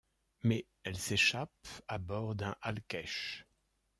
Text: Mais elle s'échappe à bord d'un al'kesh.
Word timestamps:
Mais 0.41 0.65
elle 0.83 0.97
s'échappe 0.97 1.53
à 1.87 1.99
bord 1.99 2.33
d'un 2.33 2.55
al'kesh. 2.63 3.45